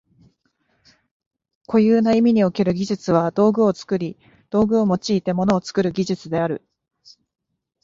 [1.67, 4.17] 固有な意味における技術は道具を作り、
[4.49, 6.65] 道具を用いて物を作る技術である。